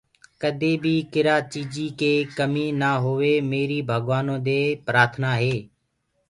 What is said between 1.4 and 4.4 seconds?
چيجي ڪي ڪمي نآ هوئ ميري ڀگَوآنو